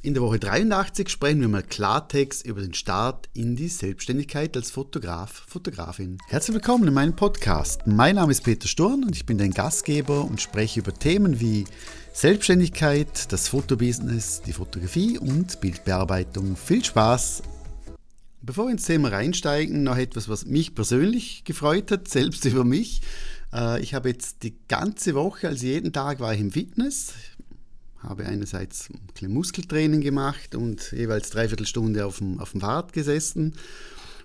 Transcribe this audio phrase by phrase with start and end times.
[0.00, 4.70] In der Woche 83 sprechen wir mal Klartext über den Start in die Selbstständigkeit als
[4.70, 6.18] Fotograf, Fotografin.
[6.28, 7.84] Herzlich willkommen in meinem Podcast.
[7.84, 11.64] Mein Name ist Peter Sturm und ich bin dein Gastgeber und spreche über Themen wie
[12.12, 16.54] Selbstständigkeit, das Fotobusiness, die Fotografie und Bildbearbeitung.
[16.54, 17.42] Viel Spaß!
[18.40, 23.02] Bevor wir ins Thema reinsteigen, noch etwas, was mich persönlich gefreut hat, selbst über mich.
[23.52, 27.14] Äh, ich habe jetzt die ganze Woche, also jeden Tag war ich im Fitness
[28.00, 28.88] habe einerseits
[29.20, 33.54] ein Muskeltraining gemacht und jeweils dreiviertel Stunde auf dem, auf dem Fahrrad gesessen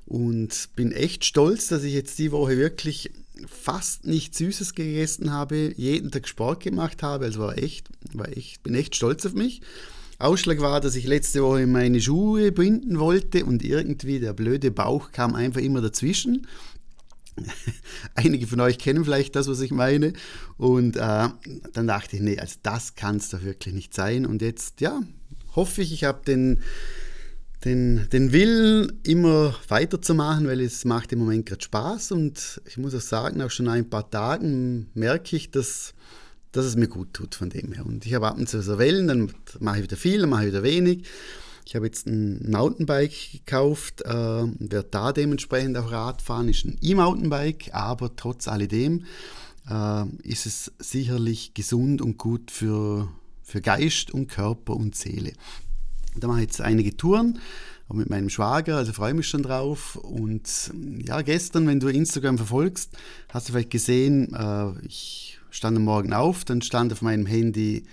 [0.05, 3.11] und bin echt stolz, dass ich jetzt die Woche wirklich
[3.47, 8.63] fast nichts Süßes gegessen habe, jeden Tag Sport gemacht habe, also war echt, war echt,
[8.63, 9.61] bin echt stolz auf mich.
[10.19, 15.11] Ausschlag war, dass ich letzte Woche meine Schuhe binden wollte und irgendwie der blöde Bauch
[15.11, 16.47] kam einfach immer dazwischen
[18.15, 20.13] Einige von euch kennen vielleicht das, was ich meine.
[20.57, 21.29] Und äh,
[21.73, 24.25] dann dachte ich, nee, also das kann es doch wirklich nicht sein.
[24.25, 25.01] Und jetzt, ja,
[25.55, 26.59] hoffe ich, ich habe den,
[27.65, 32.11] den, den Willen, immer weiterzumachen, weil es macht im Moment gerade Spaß.
[32.11, 35.93] Und ich muss auch sagen, auch schon ein paar Tagen merke ich, dass,
[36.51, 37.85] dass es mir gut tut von dem her.
[37.85, 40.43] Und ich habe ab und zu so Wellen, dann mache ich wieder viel, dann mache
[40.43, 41.05] ich wieder wenig.
[41.65, 47.73] Ich habe jetzt ein Mountainbike gekauft, äh, werde da dementsprechend auch Radfahren, ist ein E-Mountainbike,
[47.73, 49.05] aber trotz alledem
[49.69, 53.07] äh, ist es sicherlich gesund und gut für,
[53.41, 55.33] für Geist und Körper und Seele.
[56.15, 57.39] Da mache ich jetzt einige Touren
[57.89, 59.95] auch mit meinem Schwager, also freue mich schon drauf.
[59.95, 60.71] Und
[61.05, 62.91] ja, gestern, wenn du Instagram verfolgst,
[63.29, 67.85] hast du vielleicht gesehen, äh, ich stand am Morgen auf, dann stand auf meinem Handy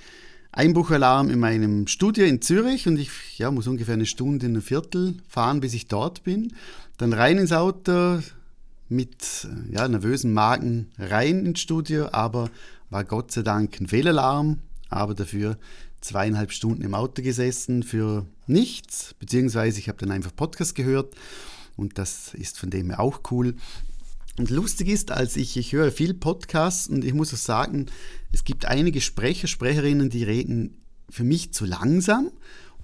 [0.52, 5.14] Einbruchalarm in meinem Studio in Zürich und ich ja, muss ungefähr eine Stunde, ein Viertel
[5.28, 6.52] fahren, bis ich dort bin.
[6.98, 8.20] Dann rein ins Auto
[8.88, 12.50] mit ja, nervösen Magen rein ins Studio, aber
[12.90, 15.56] war Gott sei Dank ein Fehlalarm, aber dafür
[16.00, 21.14] zweieinhalb Stunden im Auto gesessen für nichts, beziehungsweise ich habe dann einfach Podcast gehört
[21.76, 23.54] und das ist von dem her auch cool.
[24.40, 27.90] Und lustig ist, als ich, ich höre viel Podcasts und ich muss auch sagen,
[28.32, 32.30] es gibt einige Sprecher, Sprecherinnen, die reden für mich zu langsam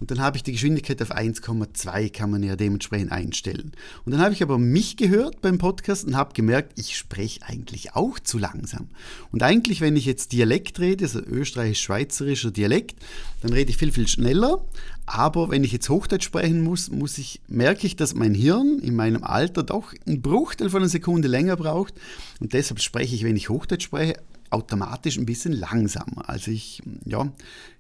[0.01, 3.73] und dann habe ich die Geschwindigkeit auf 1,2 kann man ja dementsprechend einstellen.
[4.05, 7.95] Und dann habe ich aber mich gehört beim Podcast und habe gemerkt, ich spreche eigentlich
[7.95, 8.89] auch zu langsam.
[9.33, 12.97] Und eigentlich, wenn ich jetzt Dialekt rede, also österreichisch-schweizerischer Dialekt,
[13.41, 14.65] dann rede ich viel, viel schneller.
[15.07, 18.97] Aber wenn ich jetzt Hochdeutsch sprechen muss, muss ich, merke ich, dass mein Hirn in
[18.97, 21.95] meinem Alter doch einen Bruchteil von einer Sekunde länger braucht.
[22.41, 24.21] Und deshalb spreche ich, wenn ich Hochdeutsch spreche,
[24.57, 26.29] automatisch ein bisschen langsamer.
[26.29, 27.31] Also ich, ja,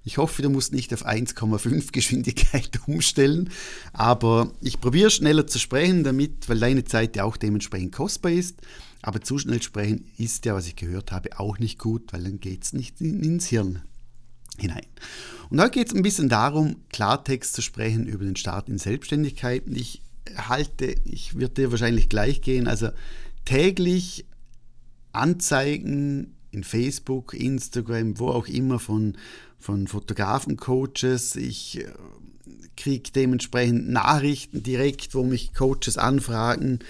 [0.04, 3.50] ich hoffe, du musst nicht auf 1,5 Geschwindigkeit umstellen,
[3.92, 8.60] aber ich probiere schneller zu sprechen, damit, weil deine Zeit ja auch dementsprechend kostbar ist.
[9.02, 12.40] Aber zu schnell sprechen ist ja, was ich gehört habe, auch nicht gut, weil dann
[12.40, 13.82] geht es nicht ins Hirn
[14.58, 14.86] hinein.
[15.48, 19.62] Und heute geht es ein bisschen darum, Klartext zu sprechen über den Start in Selbstständigkeit.
[19.68, 20.02] Ich
[20.36, 22.90] halte, ich würde dir wahrscheinlich gleich gehen, also
[23.44, 24.26] täglich
[25.12, 29.16] Anzeigen in Facebook, Instagram, wo auch immer von,
[29.58, 31.36] von Fotografen-Coaches.
[31.36, 31.86] Ich äh,
[32.76, 36.80] kriege dementsprechend Nachrichten direkt, wo mich Coaches anfragen.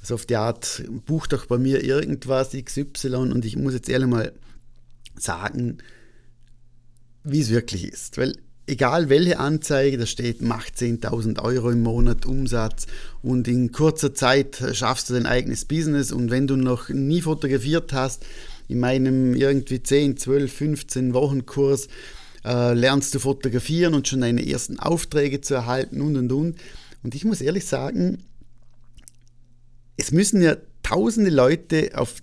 [0.00, 4.08] Also auf die Art, buch doch bei mir irgendwas XY und ich muss jetzt ehrlich
[4.08, 4.32] mal
[5.18, 5.78] sagen,
[7.22, 8.16] wie es wirklich ist.
[8.16, 8.34] Weil
[8.66, 12.86] egal welche Anzeige, da steht, macht 10.000 Euro im Monat Umsatz
[13.22, 17.92] und in kurzer Zeit schaffst du dein eigenes Business und wenn du noch nie fotografiert
[17.92, 18.24] hast,
[18.68, 21.88] in meinem irgendwie 10, 12, 15 Wochen Kurs
[22.44, 26.56] äh, lernst du fotografieren und schon deine ersten Aufträge zu erhalten und und und.
[27.02, 28.18] Und ich muss ehrlich sagen,
[29.96, 32.16] es müssen ja tausende Leute auf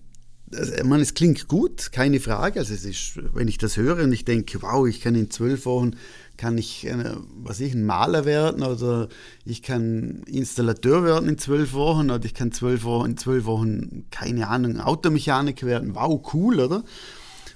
[0.53, 2.59] ich meine, es klingt gut, keine Frage.
[2.59, 5.65] Also es ist, wenn ich das höre und ich denke, wow, ich kann in zwölf
[5.65, 5.95] Wochen
[6.37, 9.07] kann ich, äh, was ich, ein Maler werden oder
[9.45, 14.05] ich kann Installateur werden in zwölf Wochen oder ich kann zwölf Wochen, in zwölf Wochen,
[14.09, 15.95] keine Ahnung, Automechaniker werden.
[15.95, 16.83] Wow, cool, oder?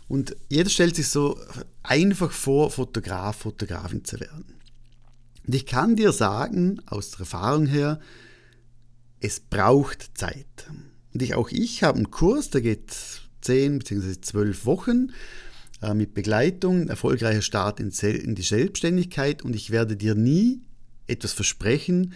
[0.08, 1.38] Und jeder stellt sich so
[1.84, 4.56] einfach vor, Fotograf, Fotografin zu werden.
[5.46, 8.00] Und ich kann dir sagen, aus der Erfahrung her,
[9.20, 10.68] es braucht Zeit.
[11.18, 12.96] Und ich, auch ich habe einen Kurs, der geht
[13.42, 14.22] zehn bzw.
[14.22, 15.14] zwölf Wochen.
[15.82, 20.62] Äh, mit Begleitung, erfolgreicher Start in, in die Selbstständigkeit und ich werde dir nie
[21.08, 22.14] etwas versprechen,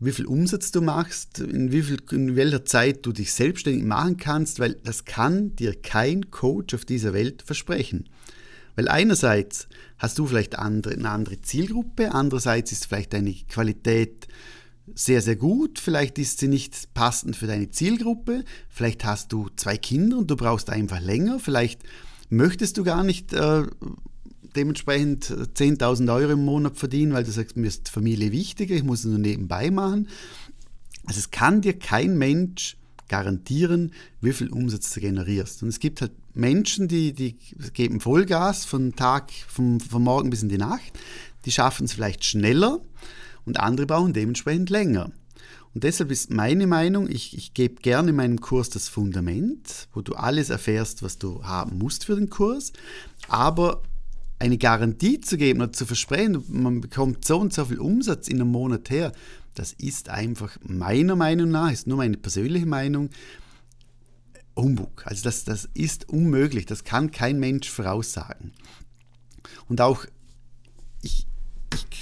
[0.00, 4.16] wie viel Umsatz du machst, in, wie viel, in welcher Zeit du dich selbstständig machen
[4.16, 8.08] kannst, weil das kann dir kein Coach auf dieser Welt versprechen.
[8.76, 9.68] Weil einerseits
[9.98, 14.26] hast du vielleicht andere, eine andere Zielgruppe, andererseits ist vielleicht deine Qualität
[14.94, 19.76] sehr, sehr gut, vielleicht ist sie nicht passend für deine Zielgruppe, vielleicht hast du zwei
[19.76, 21.82] Kinder und du brauchst einfach länger, vielleicht
[22.28, 23.64] möchtest du gar nicht äh,
[24.56, 29.00] dementsprechend 10.000 Euro im Monat verdienen, weil du sagst, mir ist Familie wichtiger, ich muss
[29.00, 30.08] es nur nebenbei machen.
[31.04, 32.76] Also es kann dir kein Mensch
[33.08, 35.62] garantieren, wie viel Umsatz du generierst.
[35.62, 37.38] Und es gibt halt Menschen, die, die
[37.72, 40.92] geben Vollgas von Tag, vom, vom Morgen bis in die Nacht.
[41.46, 42.80] Die schaffen es vielleicht schneller
[43.48, 45.10] und andere brauchen dementsprechend länger.
[45.74, 50.00] Und deshalb ist meine Meinung, ich, ich gebe gerne in meinem Kurs das Fundament, wo
[50.00, 52.72] du alles erfährst, was du haben musst für den Kurs,
[53.28, 53.82] aber
[54.38, 58.40] eine Garantie zu geben oder zu versprechen, man bekommt so und so viel Umsatz in
[58.40, 59.12] einem Monat her,
[59.54, 63.10] das ist einfach meiner Meinung nach, ist nur meine persönliche Meinung,
[64.56, 65.06] Humbug.
[65.06, 68.52] Also das, das ist unmöglich, das kann kein Mensch voraussagen.
[69.68, 70.06] Und auch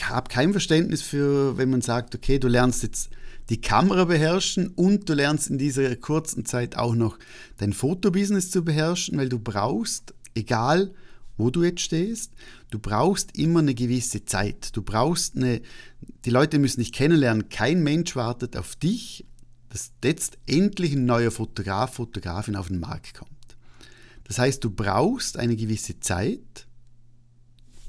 [0.06, 3.10] ich habe kein Verständnis für, wenn man sagt, okay, du lernst jetzt
[3.48, 7.18] die Kamera beherrschen und du lernst in dieser kurzen Zeit auch noch
[7.56, 10.94] dein Fotobusiness zu beherrschen, weil du brauchst, egal
[11.36, 12.32] wo du jetzt stehst,
[12.70, 14.76] du brauchst immer eine gewisse Zeit.
[14.76, 15.60] Du brauchst eine,
[16.24, 17.48] die Leute müssen dich kennenlernen.
[17.48, 19.26] Kein Mensch wartet auf dich,
[19.70, 23.30] dass jetzt endlich ein neuer Fotograf, Fotografin auf den Markt kommt.
[24.22, 26.66] Das heißt, du brauchst eine gewisse Zeit.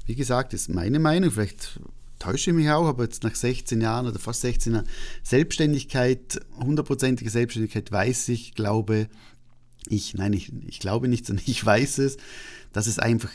[0.04, 1.80] Wie gesagt, das ist meine Meinung, vielleicht
[2.18, 4.88] täusche ich mich auch, aber jetzt nach 16 Jahren oder fast 16 Jahren
[5.22, 9.08] Selbstständigkeit, hundertprozentige Selbstständigkeit, weiß ich, glaube
[9.88, 12.16] ich, nein, ich, ich glaube nicht, sondern ich weiß es,
[12.72, 13.30] dass es einfach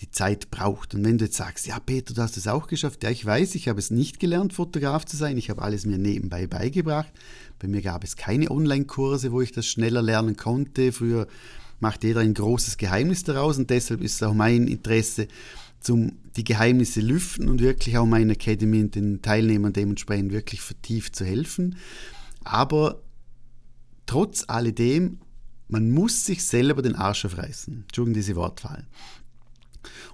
[0.00, 0.94] die Zeit braucht.
[0.94, 3.54] Und wenn du jetzt sagst, ja Peter, du hast es auch geschafft, ja ich weiß,
[3.56, 7.12] ich habe es nicht gelernt, Fotograf zu sein, ich habe alles mir nebenbei beigebracht.
[7.58, 10.92] Bei mir gab es keine Online-Kurse, wo ich das schneller lernen konnte.
[10.92, 11.26] Früher
[11.80, 15.28] macht jeder ein großes Geheimnis daraus und deshalb ist es auch mein Interesse,
[15.80, 21.24] zum die Geheimnisse lüften und wirklich auch meine Academy den Teilnehmern dementsprechend wirklich vertieft zu
[21.24, 21.76] helfen.
[22.44, 23.02] Aber
[24.06, 25.18] trotz alledem,
[25.68, 27.82] man muss sich selber den Arsch aufreißen.
[27.82, 28.86] Entschuldigung diese Wortwahl.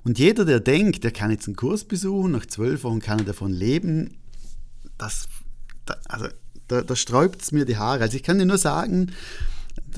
[0.03, 3.25] Und jeder, der denkt, der kann jetzt einen Kurs besuchen, nach zwölf Wochen kann er
[3.25, 4.19] davon leben,
[4.99, 5.27] das,
[5.87, 6.29] da, also,
[6.69, 8.03] da, da sträubt es mir die Haare.
[8.03, 9.13] Also ich kann dir nur sagen,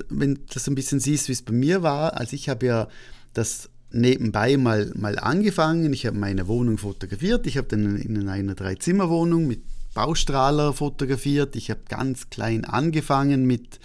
[0.09, 2.89] wenn du das ein bisschen siehst, wie es bei mir war, also ich habe ja
[3.33, 5.93] das nebenbei mal, mal angefangen.
[5.93, 7.47] Ich habe meine Wohnung fotografiert.
[7.47, 9.63] Ich habe dann in einer Dreizimmerwohnung mit
[9.95, 11.57] Baustrahler fotografiert.
[11.57, 13.81] Ich habe ganz klein angefangen mit,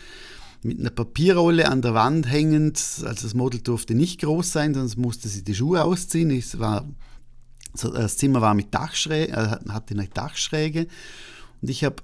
[0.62, 2.78] mit einer Papierrolle an der Wand hängend.
[2.78, 6.30] Also das Model durfte nicht groß sein, sonst musste sie die Schuhe ausziehen.
[6.32, 6.86] Es war,
[7.74, 10.88] das Zimmer war mit Dachschräge, äh, hatte eine Dachschräge.
[11.62, 11.98] Und ich habe,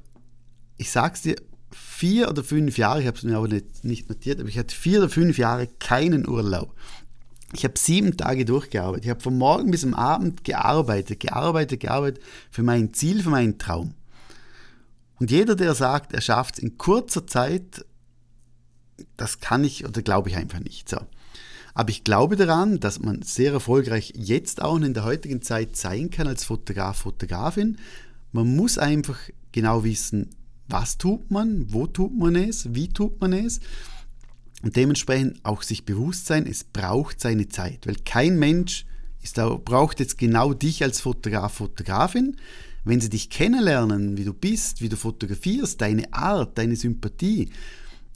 [0.78, 1.36] ich sag's dir,
[1.72, 4.74] vier oder fünf Jahre, ich habe es mir aber nicht, nicht notiert, aber ich hatte
[4.74, 6.74] vier oder fünf Jahre keinen Urlaub.
[7.54, 9.06] Ich habe sieben Tage durchgearbeitet.
[9.06, 13.58] Ich habe von morgen bis am Abend gearbeitet, gearbeitet, gearbeitet für mein Ziel, für meinen
[13.58, 13.94] Traum.
[15.20, 17.86] Und jeder, der sagt, er schafft es in kurzer Zeit,
[19.16, 20.90] das kann ich oder glaube ich einfach nicht.
[20.90, 20.98] So.
[21.74, 26.10] Aber ich glaube daran, dass man sehr erfolgreich jetzt auch in der heutigen Zeit sein
[26.10, 27.78] kann als Fotograf, Fotografin.
[28.32, 29.18] Man muss einfach
[29.52, 30.30] genau wissen,
[30.68, 33.60] was tut man, wo tut man es, wie tut man es.
[34.64, 38.86] Und dementsprechend auch sich bewusst sein, es braucht seine Zeit, weil kein Mensch
[39.22, 42.38] ist braucht jetzt genau dich als Fotograf, Fotografin.
[42.86, 47.50] Wenn sie dich kennenlernen, wie du bist, wie du fotografierst, deine Art, deine Sympathie,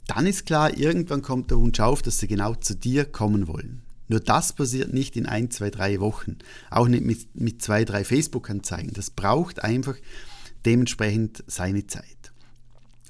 [0.06, 3.82] dann ist klar, irgendwann kommt der Wunsch auf, dass sie genau zu dir kommen wollen.
[4.08, 6.38] Nur das passiert nicht in ein, zwei, drei Wochen.
[6.70, 8.92] Auch nicht mit, mit zwei, drei Facebook-Anzeigen.
[8.94, 9.96] Das braucht einfach
[10.64, 12.31] dementsprechend seine Zeit.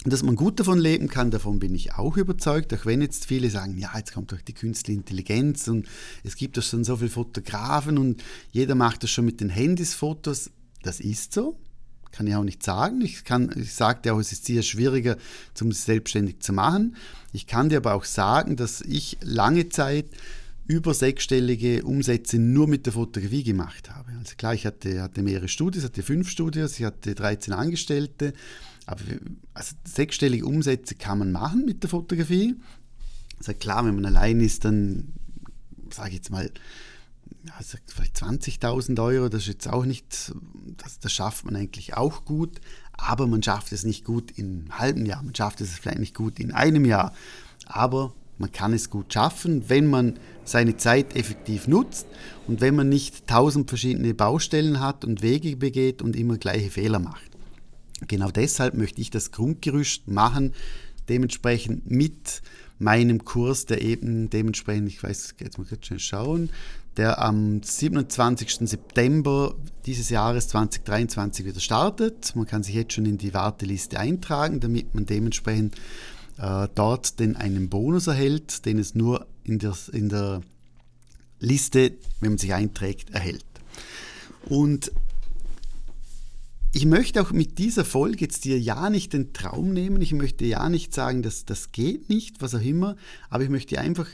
[0.05, 3.49] Dass man gut davon leben kann, davon bin ich auch überzeugt, auch wenn jetzt viele
[3.49, 5.87] sagen, ja, jetzt kommt doch die künstliche Intelligenz und
[6.23, 9.93] es gibt doch schon so viele Fotografen und jeder macht das schon mit den Handys
[9.93, 10.51] Fotos.
[10.81, 11.57] Das ist so,
[12.11, 12.99] kann ich auch nicht sagen.
[13.01, 15.15] Ich, kann, ich sagte auch, es ist sehr schwieriger,
[15.61, 16.97] um es selbstständig zu machen.
[17.31, 20.07] Ich kann dir aber auch sagen, dass ich lange Zeit
[20.65, 24.11] über sechsstellige Umsätze nur mit der Fotografie gemacht habe.
[24.19, 28.33] Also klar, ich hatte, hatte mehrere Studios, hatte fünf Studios, ich hatte 13 Angestellte
[28.85, 29.01] aber
[29.53, 32.55] also sechsstellige Umsätze kann man machen mit der Fotografie.
[33.37, 35.13] Also klar, wenn man allein ist, dann
[35.91, 36.49] sage ich jetzt mal,
[37.57, 40.33] also vielleicht 20.000 Euro, das ist jetzt auch nicht,
[40.77, 42.61] das, das schafft man eigentlich auch gut,
[42.93, 46.15] aber man schafft es nicht gut in einem halben Jahr, man schafft es vielleicht nicht
[46.15, 47.13] gut in einem Jahr,
[47.65, 52.07] aber man kann es gut schaffen, wenn man seine Zeit effektiv nutzt
[52.47, 56.99] und wenn man nicht tausend verschiedene Baustellen hat und Wege begeht und immer gleiche Fehler
[56.99, 57.32] macht.
[58.07, 60.53] Genau deshalb möchte ich das Grundgerüst machen,
[61.09, 62.41] dementsprechend mit
[62.79, 66.49] meinem Kurs, der eben dementsprechend, ich weiß, jetzt muss ich schnell schauen,
[66.97, 68.69] der am 27.
[68.69, 69.55] September
[69.85, 72.35] dieses Jahres 2023 wieder startet.
[72.35, 75.75] Man kann sich jetzt schon in die Warteliste eintragen, damit man dementsprechend
[76.37, 80.41] äh, dort den einen Bonus erhält, den es nur in der, in der
[81.39, 83.45] Liste, wenn man sich einträgt, erhält.
[84.45, 84.91] Und
[86.75, 90.43] ich möchte auch mit dieser Folge jetzt dir ja nicht den Traum nehmen, ich möchte
[90.45, 92.97] ja nicht sagen, dass das geht nicht, was auch immer,
[93.29, 94.07] aber ich möchte einfach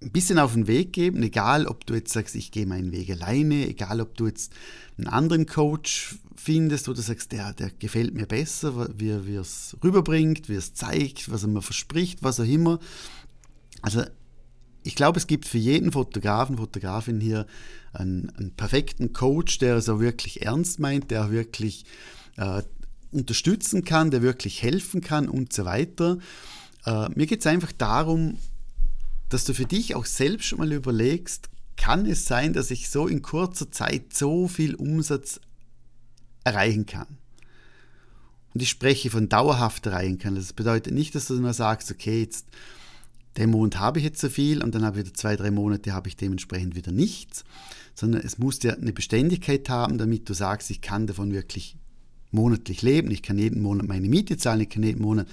[0.00, 3.10] ein bisschen auf den Weg geben, egal ob du jetzt sagst, ich gehe meinen Weg
[3.10, 4.52] alleine, egal ob du jetzt
[4.96, 10.48] einen anderen Coach findest oder sagst, der, der gefällt mir besser, wie er es rüberbringt,
[10.48, 12.78] wie er es zeigt, was er mir verspricht, was auch immer.
[13.82, 14.04] Also
[14.82, 17.46] ich glaube, es gibt für jeden Fotografen, Fotografin hier
[17.92, 21.84] einen, einen perfekten Coach, der es auch wirklich ernst meint, der auch wirklich
[22.36, 22.62] äh,
[23.12, 26.18] unterstützen kann, der wirklich helfen kann und so weiter.
[26.86, 28.38] Äh, mir geht es einfach darum,
[29.28, 33.06] dass du für dich auch selbst schon mal überlegst, kann es sein, dass ich so
[33.06, 35.40] in kurzer Zeit so viel Umsatz
[36.44, 37.06] erreichen kann?
[38.52, 40.34] Und ich spreche von dauerhaft erreichen kann.
[40.34, 42.46] Das bedeutet nicht, dass du nur sagst, okay, jetzt
[43.40, 45.92] den Monat habe ich jetzt so viel und dann habe ich wieder zwei, drei Monate
[45.92, 47.44] habe ich dementsprechend wieder nichts,
[47.94, 51.76] sondern es muss ja eine Beständigkeit haben, damit du sagst, ich kann davon wirklich
[52.30, 55.26] monatlich leben, ich kann jeden Monat meine Miete zahlen, ich kann jeden Monat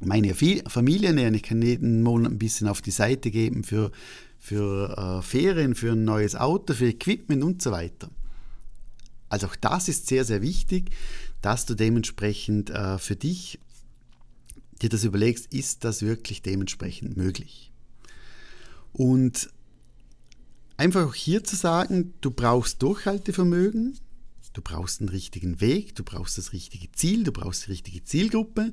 [0.00, 1.34] meine Familie nähern.
[1.34, 3.90] Ich kann jeden Monat ein bisschen auf die Seite geben für,
[4.38, 8.10] für äh, Ferien, für ein neues Auto, für Equipment und so weiter.
[9.28, 10.90] Also auch das ist sehr, sehr wichtig,
[11.40, 13.58] dass du dementsprechend äh, für dich
[14.82, 17.72] dir das überlegst, ist das wirklich dementsprechend möglich?
[18.92, 19.50] Und
[20.76, 23.98] einfach auch hier zu sagen, du brauchst Durchhaltevermögen,
[24.52, 28.72] du brauchst einen richtigen Weg, du brauchst das richtige Ziel, du brauchst die richtige Zielgruppe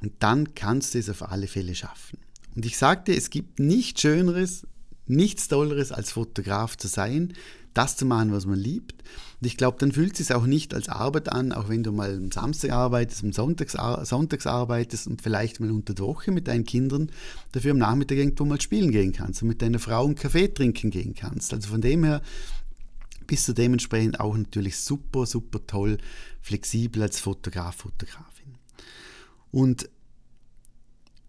[0.00, 2.18] und dann kannst du es auf alle Fälle schaffen.
[2.54, 4.66] Und ich sagte, es gibt nichts Schöneres,
[5.06, 7.34] nichts Tolleres als Fotograf zu sein,
[7.74, 9.02] das zu machen, was man liebt.
[9.40, 11.92] Und ich glaube, dann fühlt es sich auch nicht als Arbeit an, auch wenn du
[11.92, 13.76] mal am Samstag arbeitest, am Sonntags,
[14.08, 17.10] Sonntags arbeitest und vielleicht mal unter der Woche mit deinen Kindern
[17.52, 20.90] dafür am Nachmittag irgendwo mal spielen gehen kannst und mit deiner Frau einen Kaffee trinken
[20.90, 21.52] gehen kannst.
[21.52, 22.22] Also von dem her
[23.26, 25.98] bist du dementsprechend auch natürlich super, super toll
[26.40, 28.54] flexibel als Fotograf, Fotografin.
[29.50, 29.88] Und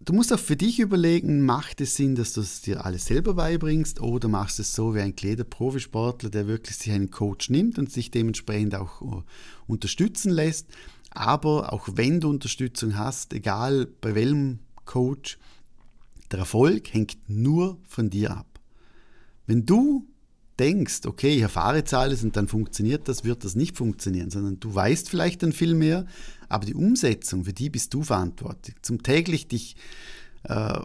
[0.06, 3.34] Du musst auch für dich überlegen, macht es Sinn, dass du es dir alles selber
[3.34, 7.92] beibringst oder machst es so wie ein Profisportler, der wirklich sich einen Coach nimmt und
[7.92, 9.24] sich dementsprechend auch äh,
[9.66, 10.68] unterstützen lässt.
[11.10, 15.40] Aber auch wenn du Unterstützung hast, egal bei welchem Coach,
[16.32, 18.60] der Erfolg hängt nur von dir ab.
[19.48, 20.08] Wenn du
[20.60, 24.60] denkst, okay, ich erfahre jetzt alles und dann funktioniert das, wird das nicht funktionieren, sondern
[24.60, 26.06] du weißt vielleicht dann viel mehr,
[26.50, 28.76] aber die Umsetzung, für die bist du verantwortlich.
[28.82, 29.76] Zum täglich dich
[30.44, 30.80] äh,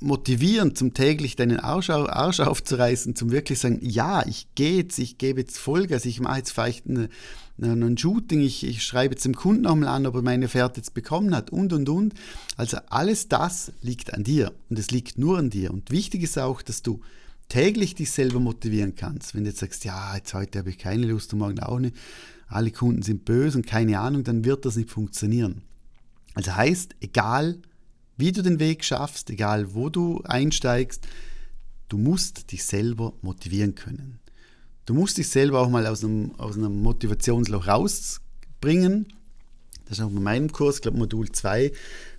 [0.00, 5.18] motivieren, zum täglich deinen Arsch, Arsch aufzureißen, zum wirklich sagen, ja, ich gehe jetzt, ich
[5.18, 7.08] gebe jetzt Vollgas, ich mache jetzt vielleicht eine,
[7.60, 10.80] eine, ein Shooting, ich, ich schreibe jetzt dem Kunden nochmal an, ob er meine Fährte
[10.80, 12.14] jetzt bekommen hat und, und, und.
[12.56, 15.72] Also alles das liegt an dir und es liegt nur an dir.
[15.72, 17.00] Und wichtig ist auch, dass du
[17.48, 19.34] täglich dich selber motivieren kannst.
[19.34, 21.96] Wenn du jetzt sagst, ja, jetzt heute habe ich keine Lust und morgen auch nicht,
[22.48, 25.62] alle Kunden sind böse und keine Ahnung, dann wird das nicht funktionieren.
[26.34, 27.58] Also heißt, egal
[28.16, 31.06] wie du den Weg schaffst, egal wo du einsteigst,
[31.88, 34.20] du musst dich selber motivieren können.
[34.86, 39.06] Du musst dich selber auch mal aus einem, aus einem Motivationsloch rausbringen.
[39.86, 41.72] Das ist auch bei meinem Kurs, ich glaube Modul 2,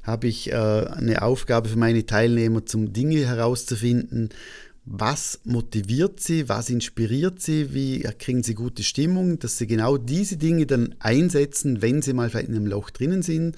[0.03, 4.29] habe ich äh, eine Aufgabe für meine Teilnehmer, zum Dinge herauszufinden,
[4.86, 10.38] was motiviert sie, was inspiriert sie, wie kriegen sie gute Stimmung, dass sie genau diese
[10.38, 13.56] Dinge dann einsetzen, wenn sie mal vielleicht in einem Loch drinnen sind,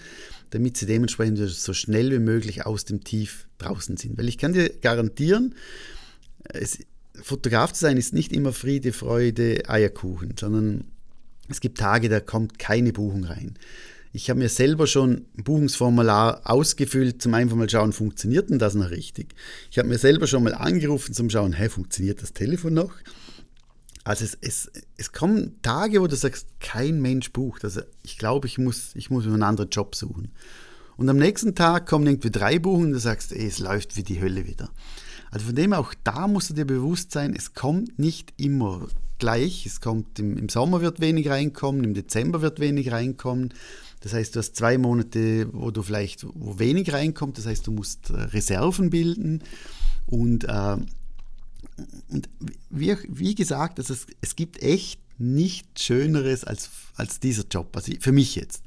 [0.52, 4.18] damit sie dementsprechend so schnell wie möglich aus dem Tief draußen sind.
[4.18, 5.56] Weil ich kann dir garantieren,
[6.46, 6.80] es,
[7.22, 10.86] Fotograf zu sein ist nicht immer Friede, Freude, Eierkuchen, sondern
[11.50, 13.58] es gibt Tage, da kommt keine Buchung rein.
[14.14, 18.76] Ich habe mir selber schon ein Buchungsformular ausgefüllt, zum einfach mal schauen, funktioniert denn das
[18.76, 19.36] noch richtig?
[19.70, 22.94] Ich habe mir selber schon mal angerufen, zum schauen, hey, funktioniert das Telefon noch?
[24.04, 27.66] Also es, es, es kommen Tage, wo du sagst, kein Mensch bucht.
[27.66, 30.32] Also ich glaube, ich muss, ich muss mir einen anderen Job suchen.
[30.96, 34.04] Und am nächsten Tag kommen irgendwie drei Buchungen und du sagst, ey, es läuft wie
[34.04, 34.70] die Hölle wieder.
[35.30, 38.88] Also von dem auch da musst du dir bewusst sein, es kommt nicht immer
[39.20, 39.66] gleich.
[39.66, 43.54] Es kommt im, im Sommer wird wenig reinkommen, im Dezember wird wenig reinkommen.
[44.08, 47.38] Das heißt, du hast zwei Monate, wo du vielleicht wo wenig reinkommt.
[47.38, 49.44] Das heißt, du musst äh, Reserven bilden.
[50.06, 50.78] Und, äh,
[52.08, 52.30] und
[52.70, 57.76] wie, wie, gesagt, also es, es gibt echt nichts Schöneres als, als dieser Job.
[57.76, 58.64] Also für mich jetzt.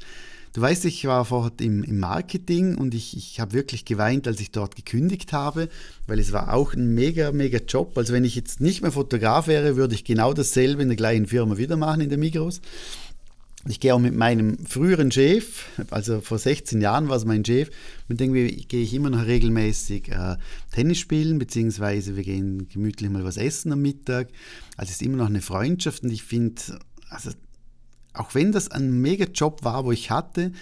[0.52, 4.40] Du weißt, ich war vorher im, im Marketing und ich, ich habe wirklich geweint, als
[4.40, 5.70] ich dort gekündigt habe,
[6.06, 7.96] weil es war auch ein mega, mega Job.
[7.96, 11.28] Also wenn ich jetzt nicht mehr Fotograf wäre, würde ich genau dasselbe in der gleichen
[11.28, 12.60] Firma wieder machen, in der Migros.
[13.68, 17.68] Ich gehe auch mit meinem früheren Chef, also vor 16 Jahren war es mein Chef,
[18.08, 20.36] mit dem gehe ich immer noch regelmäßig äh,
[20.72, 24.28] Tennis spielen, beziehungsweise wir gehen gemütlich mal was essen am Mittag.
[24.78, 26.62] Also es ist immer noch eine Freundschaft und ich finde,
[27.10, 27.32] also
[28.14, 30.52] auch wenn das ein mega Job war, wo ich hatte,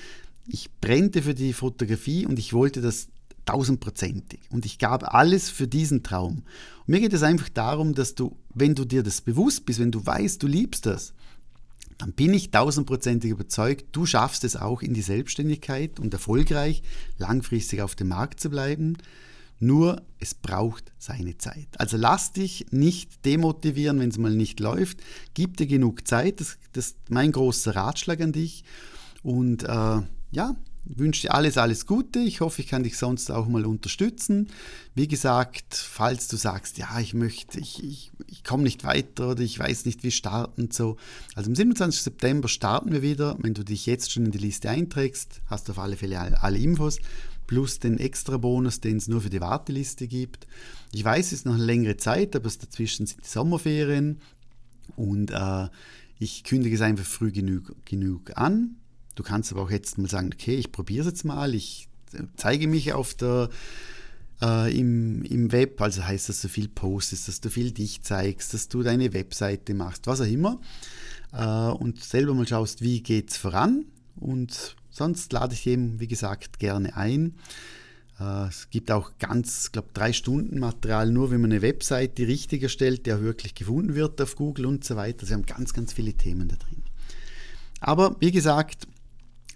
[0.48, 3.08] ich brennte für die Fotografie und ich wollte das
[3.44, 4.40] tausendprozentig.
[4.50, 6.42] Und ich gab alles für diesen Traum.
[6.80, 9.90] Und mir geht es einfach darum, dass du, wenn du dir das bewusst bist, wenn
[9.90, 11.14] du weißt, du liebst das,
[11.98, 16.82] dann bin ich tausendprozentig überzeugt, du schaffst es auch in die Selbstständigkeit und erfolgreich
[17.18, 18.96] langfristig auf dem Markt zu bleiben.
[19.60, 21.66] Nur es braucht seine Zeit.
[21.78, 24.98] Also lass dich nicht demotivieren, wenn es mal nicht läuft.
[25.34, 26.40] Gib dir genug Zeit.
[26.40, 28.62] Das, das ist mein großer Ratschlag an dich.
[29.24, 30.00] Und äh,
[30.30, 30.56] ja,
[30.88, 32.20] wünsche dir alles, alles Gute.
[32.20, 34.48] Ich hoffe, ich kann dich sonst auch mal unterstützen.
[34.94, 39.42] Wie gesagt, falls du sagst, ja, ich möchte, ich, ich, ich komme nicht weiter oder
[39.42, 40.96] ich weiß nicht, wie starten so.
[41.34, 42.02] Also am 27.
[42.02, 43.36] September starten wir wieder.
[43.40, 46.42] Wenn du dich jetzt schon in die Liste einträgst, hast du auf alle Fälle alle,
[46.42, 46.98] alle Infos
[47.48, 50.46] plus den extra Bonus, den es nur für die Warteliste gibt.
[50.92, 54.20] Ich weiß, es ist noch eine längere Zeit, aber dazwischen sind die Sommerferien
[54.96, 55.68] und äh,
[56.20, 58.76] ich kündige es einfach früh genug, genug an.
[59.18, 62.22] Du kannst aber auch jetzt mal sagen, okay, ich probiere es jetzt mal, ich äh,
[62.36, 63.48] zeige mich auf der,
[64.40, 68.02] äh, im, im Web, also heißt das, dass du viel postest, dass du viel dich
[68.02, 70.60] zeigst, dass du deine Webseite machst, was auch immer.
[71.32, 73.86] Äh, und selber mal schaust, wie geht es voran.
[74.14, 77.34] Und sonst lade ich eben, wie gesagt, gerne ein.
[78.20, 82.62] Äh, es gibt auch ganz, glaube drei Stunden Material, nur wenn man eine Webseite richtig
[82.62, 85.26] erstellt, die auch wirklich gefunden wird auf Google und so weiter.
[85.26, 86.84] Sie haben ganz, ganz viele Themen da drin.
[87.80, 88.86] Aber wie gesagt,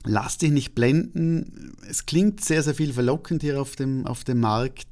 [0.04, 1.76] lass dich nicht blenden.
[1.88, 4.86] Es klingt sehr, sehr viel verlockend hier auf dem, auf dem Markt,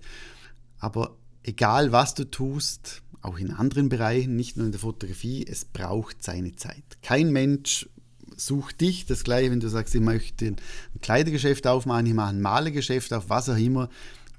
[0.78, 5.64] aber egal was du tust, auch in anderen Bereichen, nicht nur in der Fotografie, es
[5.64, 6.84] braucht seine Zeit.
[7.02, 7.88] Kein Mensch
[8.36, 10.56] sucht dich, das gleiche, wenn du sagst, ich möchte ein
[11.02, 13.90] Kleidergeschäft aufmachen, ich mache ein Malergeschäft auf, was auch immer.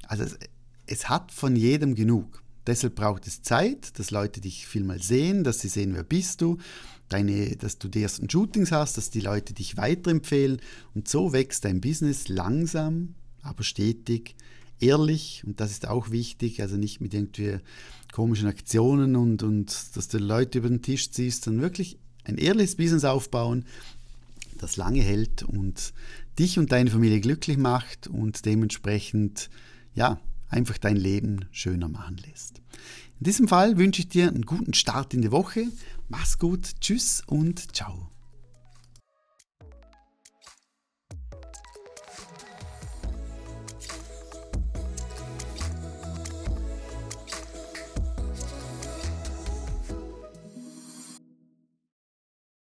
[0.08, 0.40] Also es,
[0.88, 2.42] es hat von jedem genug.
[2.66, 6.42] Deshalb braucht es Zeit, dass Leute dich viel mal sehen, dass sie sehen, wer bist
[6.42, 6.58] du
[7.12, 10.62] deine, dass du die ersten Shootings hast, dass die Leute dich weiterempfehlen.
[10.94, 14.36] Und so wächst dein Business langsam, aber stetig,
[14.80, 15.44] ehrlich.
[15.46, 17.60] Und das ist auch wichtig, also nicht mit irgendwie
[18.12, 22.76] komischen Aktionen und, und dass du Leute über den Tisch ziehst, sondern wirklich ein ehrliches
[22.76, 23.66] Business aufbauen,
[24.58, 25.94] das lange hält und
[26.38, 29.50] dich und deine Familie glücklich macht und dementsprechend
[29.94, 30.20] ja,
[30.50, 32.62] einfach dein Leben schöner machen lässt.
[33.22, 35.68] In diesem Fall wünsche ich dir einen guten Start in die Woche.
[36.10, 38.11] Mach's gut, tschüss und ciao.